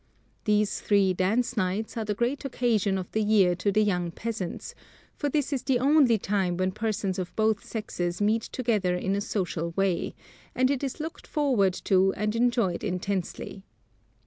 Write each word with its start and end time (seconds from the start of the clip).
These 0.45 0.81
three 0.81 1.13
dance 1.13 1.55
nights 1.55 1.95
are 1.95 2.03
the 2.03 2.15
great 2.15 2.43
occasion 2.43 2.97
of 2.97 3.11
the 3.11 3.21
year 3.21 3.53
to 3.57 3.71
the 3.71 3.83
young 3.83 4.09
peasants, 4.09 4.73
for 5.15 5.29
this 5.29 5.53
is 5.53 5.61
the 5.61 5.77
only 5.77 6.17
time 6.17 6.57
when 6.57 6.71
persons 6.71 7.19
of 7.19 7.35
both 7.35 7.63
sexes 7.63 8.19
meet 8.19 8.41
together 8.41 8.95
in 8.95 9.13
a 9.13 9.21
social 9.21 9.73
way, 9.77 10.15
and 10.55 10.71
it 10.71 10.83
is 10.83 10.99
long 10.99 11.05
looked 11.05 11.27
forward 11.27 11.75
to 11.83 12.13
and 12.17 12.35
enjoyed 12.35 12.83
intensely. 12.83 13.61